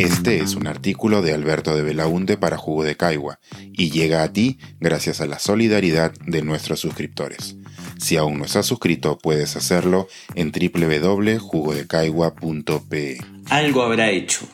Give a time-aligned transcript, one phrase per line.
[0.00, 3.38] Este es un artículo de Alberto de Belaunte para Jugo de Caigua
[3.74, 7.56] y llega a ti gracias a la solidaridad de nuestros suscriptores.
[7.98, 13.18] Si aún no estás suscrito, puedes hacerlo en www.jugodecaigua.pe.
[13.50, 14.48] Algo habrá hecho.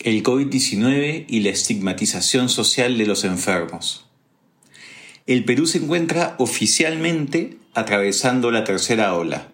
[0.00, 4.06] El COVID-19 y la estigmatización social de los enfermos.
[5.28, 9.52] El Perú se encuentra oficialmente atravesando la tercera ola.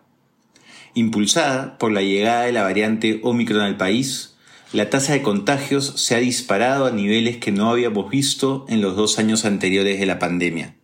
[0.95, 4.30] Impulsada por la llegada de la variante Omicron al país,
[4.73, 8.95] la tasa de contagios se ha disparado a niveles que no habíamos visto en los
[8.95, 10.77] dos años anteriores de la pandemia.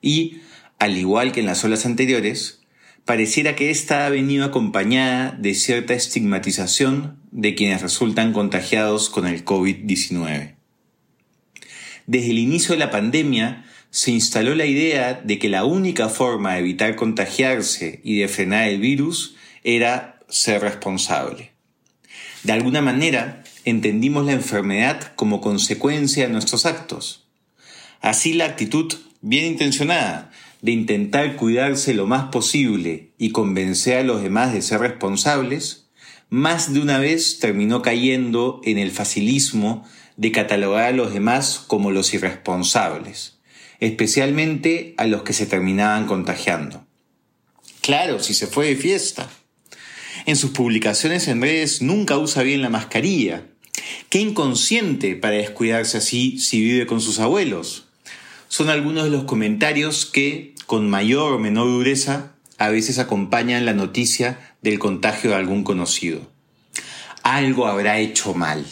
[0.00, 0.40] Y,
[0.78, 2.60] al igual que en las olas anteriores,
[3.04, 9.44] pareciera que esta ha venido acompañada de cierta estigmatización de quienes resultan contagiados con el
[9.44, 10.54] COVID-19.
[12.06, 16.54] Desde el inicio de la pandemia se instaló la idea de que la única forma
[16.54, 21.51] de evitar contagiarse y de frenar el virus era ser responsable.
[22.42, 27.24] De alguna manera, entendimos la enfermedad como consecuencia de nuestros actos.
[28.00, 34.22] Así la actitud bien intencionada de intentar cuidarse lo más posible y convencer a los
[34.22, 35.88] demás de ser responsables,
[36.30, 39.84] más de una vez terminó cayendo en el facilismo
[40.16, 43.38] de catalogar a los demás como los irresponsables,
[43.80, 46.86] especialmente a los que se terminaban contagiando.
[47.80, 49.28] Claro, si se fue de fiesta.
[50.24, 53.44] En sus publicaciones en redes nunca usa bien la mascarilla.
[54.08, 57.88] Qué inconsciente para descuidarse así si vive con sus abuelos.
[58.48, 63.72] Son algunos de los comentarios que, con mayor o menor dureza, a veces acompañan la
[63.72, 66.30] noticia del contagio de algún conocido.
[67.24, 68.64] Algo habrá hecho mal.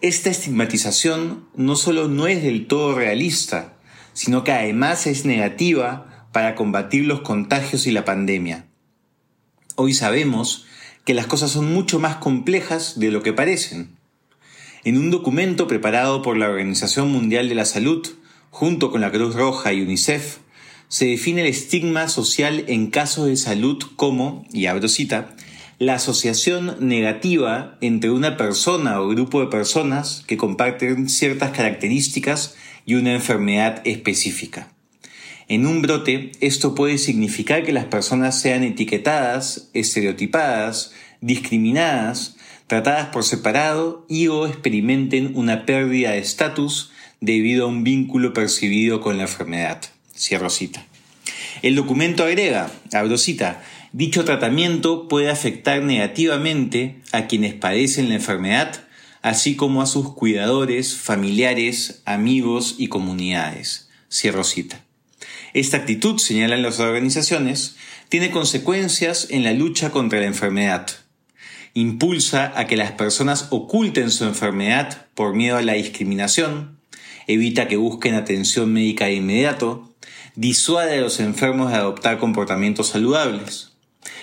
[0.00, 3.74] Esta estigmatización no solo no es del todo realista,
[4.14, 8.69] sino que además es negativa para combatir los contagios y la pandemia.
[9.82, 10.66] Hoy sabemos
[11.06, 13.96] que las cosas son mucho más complejas de lo que parecen.
[14.84, 18.06] En un documento preparado por la Organización Mundial de la Salud,
[18.50, 20.40] junto con la Cruz Roja y UNICEF,
[20.88, 25.34] se define el estigma social en casos de salud como, y abro cita,
[25.78, 32.54] la asociación negativa entre una persona o grupo de personas que comparten ciertas características
[32.84, 34.68] y una enfermedad específica.
[35.50, 42.36] En un brote, esto puede significar que las personas sean etiquetadas, estereotipadas, discriminadas,
[42.68, 49.00] tratadas por separado y o experimenten una pérdida de estatus debido a un vínculo percibido
[49.00, 49.80] con la enfermedad.
[50.16, 50.86] Cierro cita.
[51.62, 53.60] El documento agrega, abro cita,
[53.90, 58.84] dicho tratamiento puede afectar negativamente a quienes padecen la enfermedad,
[59.20, 63.88] así como a sus cuidadores, familiares, amigos y comunidades.
[64.08, 64.84] Cierro cita.
[65.54, 67.76] Esta actitud, señalan las organizaciones,
[68.08, 70.88] tiene consecuencias en la lucha contra la enfermedad.
[71.74, 76.78] Impulsa a que las personas oculten su enfermedad por miedo a la discriminación,
[77.26, 79.94] evita que busquen atención médica de inmediato,
[80.34, 83.72] disuade a los enfermos de adoptar comportamientos saludables.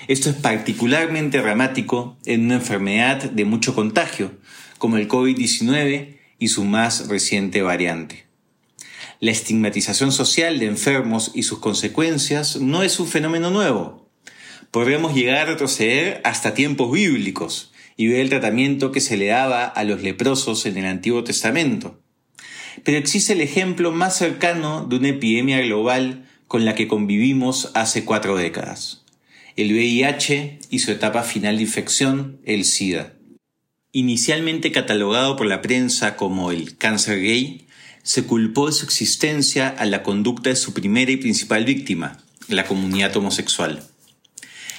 [0.07, 4.31] Esto es particularmente dramático en una enfermedad de mucho contagio,
[4.77, 8.26] como el COVID-19 y su más reciente variante.
[9.19, 14.07] La estigmatización social de enfermos y sus consecuencias no es un fenómeno nuevo.
[14.69, 19.65] Podríamos llegar a retroceder hasta tiempos bíblicos y ver el tratamiento que se le daba
[19.65, 21.99] a los leprosos en el Antiguo Testamento.
[22.83, 28.05] Pero existe el ejemplo más cercano de una epidemia global con la que convivimos hace
[28.05, 29.03] cuatro décadas.
[29.55, 33.13] El VIH y su etapa final de infección, el SIDA.
[33.91, 37.66] Inicialmente catalogado por la prensa como el cáncer gay,
[38.07, 42.65] se culpó de su existencia a la conducta de su primera y principal víctima, la
[42.65, 43.83] comunidad homosexual.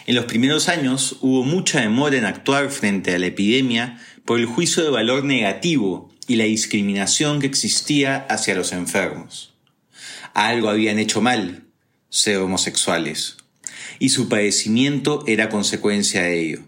[0.07, 4.47] En los primeros años hubo mucha demora en actuar frente a la epidemia por el
[4.47, 9.53] juicio de valor negativo y la discriminación que existía hacia los enfermos.
[10.33, 11.67] Algo habían hecho mal,
[12.09, 13.37] ser homosexuales,
[13.99, 16.61] y su padecimiento era consecuencia de ello.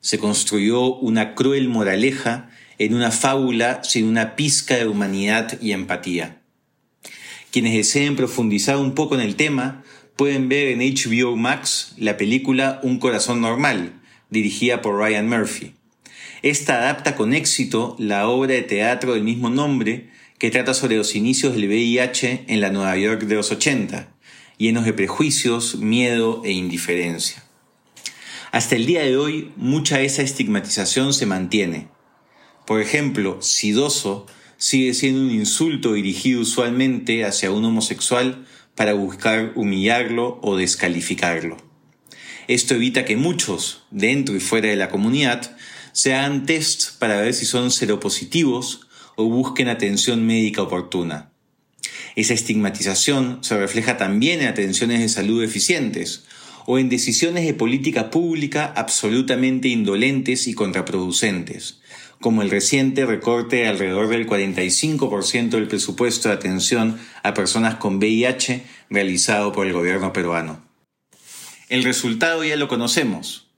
[0.00, 6.40] Se construyó una cruel moraleja en una fábula sin una pizca de humanidad y empatía.
[7.50, 9.84] Quienes deseen profundizar un poco en el tema
[10.16, 14.00] pueden ver en HBO Max la película Un corazón normal,
[14.30, 15.74] dirigida por Ryan Murphy.
[16.42, 21.14] Esta adapta con éxito la obra de teatro del mismo nombre que trata sobre los
[21.14, 24.08] inicios del VIH en la Nueva York de los 80,
[24.58, 27.42] llenos de prejuicios, miedo e indiferencia.
[28.52, 31.88] Hasta el día de hoy, mucha de esa estigmatización se mantiene,
[32.66, 34.26] por ejemplo, sidoso
[34.56, 41.56] sigue siendo un insulto dirigido usualmente hacia un homosexual para buscar humillarlo o descalificarlo.
[42.48, 45.56] Esto evita que muchos, dentro y fuera de la comunidad,
[45.92, 51.30] se hagan test para ver si son seropositivos o busquen atención médica oportuna.
[52.16, 56.24] Esa estigmatización se refleja también en atenciones de salud eficientes
[56.66, 61.80] o en decisiones de política pública absolutamente indolentes y contraproducentes,
[62.20, 67.96] como el reciente recorte de alrededor del 45% del presupuesto de atención a personas con
[67.96, 70.62] VIH realizado por el gobierno peruano.
[71.68, 73.48] El resultado ya lo conocemos.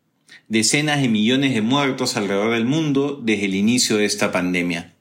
[0.48, 4.94] Decenas de millones de muertos alrededor del mundo desde el inicio de esta pandemia.